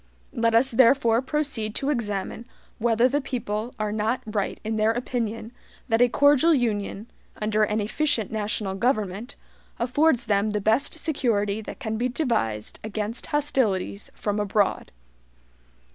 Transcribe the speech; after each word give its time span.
Let 0.33 0.55
us 0.55 0.71
therefore 0.71 1.21
proceed 1.21 1.75
to 1.75 1.91
examine 1.91 2.47
whether 2.79 3.07
the 3.07 3.21
people 3.21 3.75
are 3.79 3.91
not 3.91 4.23
right 4.25 4.59
in 4.63 4.75
their 4.75 4.89
opinion 4.89 5.51
that 5.89 6.01
a 6.01 6.09
cordial 6.09 6.55
Union, 6.55 7.05
under 7.39 7.61
an 7.61 7.79
efficient 7.79 8.31
national 8.31 8.73
government, 8.73 9.35
affords 9.77 10.25
them 10.25 10.49
the 10.49 10.59
best 10.59 10.95
security 10.95 11.61
that 11.61 11.77
can 11.79 11.97
be 11.97 12.09
devised 12.09 12.79
against 12.83 13.27
HOSTILITIES 13.27 14.09
from 14.15 14.39
abroad. 14.39 14.91